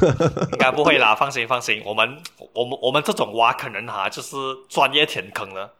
[0.52, 2.16] 应该不会啦，放心放心，我们
[2.52, 4.36] 我们我们这种挖坑人哈，就是
[4.68, 5.70] 专业填坑的。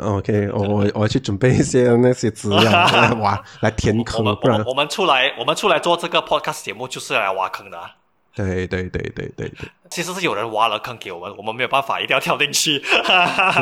[0.00, 7.78] OK，我我我去准备一些那些资料 来挖来填坑，不然我们出来我们出来做这个 podcast 节目就是来挖坑的。
[8.34, 12.82] 对对对对对对，其实是有人挖了坑给我们，我们没有办法，一定要跳进去。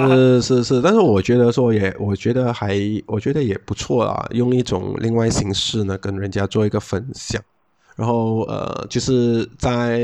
[0.09, 2.77] 是 是是，但是我觉得说也，我觉得还
[3.07, 7.41] 我觉得也不错啊，用一种另外形式呢，跟人家做一个分享。
[7.97, 10.01] 然后呃，就是在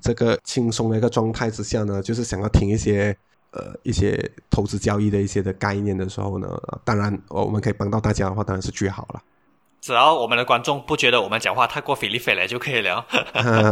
[0.00, 3.14] 这个轻松的一个状态之下呢，就是想要听一些
[3.50, 4.18] 呃一些
[4.48, 6.48] 投资交易的一些的概念的时候呢，
[6.84, 9.22] 当然我们可以帮到大家的话，当然是最好了。
[9.80, 13.06] 只要我们的观众不觉得我们讲话太过费力费了就可以了。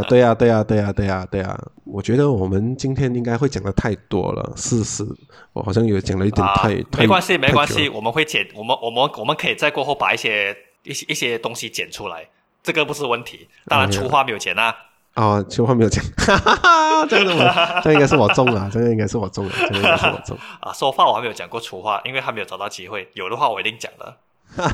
[0.07, 5.05] 对呀对呀对呀对呀对呀，我觉得我们今天应该会讲的太多了，事实
[5.51, 7.01] 我好像有讲了一点太太。
[7.01, 12.25] 没关系没关系，我们会剪，我们我们我们可以在过后把一些一些一些东西剪出来。
[12.67, 14.75] 这个不是问题，当然出话没有钱呐。
[15.13, 16.03] 啊，出话没有钱，
[17.07, 20.37] 这个我这应该是我中了，这个应该是我中了，这个应该是我中。
[20.59, 23.09] 啊，说话我还没有讲过出话，因为还没有找到机会。
[23.13, 24.17] 有的话我一定讲的。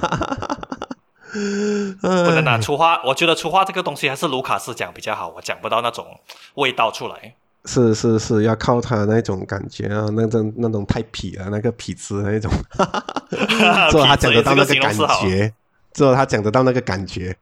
[2.02, 6.20] 不能拿出话，我觉得出话这个东西还是卢卡斯讲比较好，我讲不到那种
[6.56, 7.36] 味道出来。
[7.66, 12.52] 是是是，要靠他那种感觉啊，那种那种太痞了，那个痞子那种。
[13.90, 15.54] 只有他讲得到那个感觉，
[15.94, 17.38] 只有他讲得到那个感觉。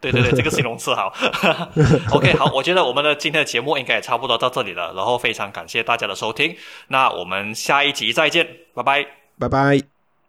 [0.00, 1.12] 对对对，这个形容词好。
[2.12, 4.92] OK，好，我觉得我们的今天的节目应该也差不多到这里了。
[4.94, 6.56] 然后非常感谢大家的收听，
[6.88, 9.06] 那我们下一集再见，拜拜，
[9.38, 9.97] 拜拜。